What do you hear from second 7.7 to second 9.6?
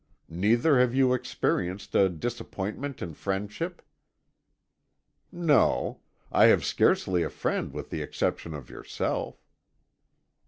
with the exception of yourself."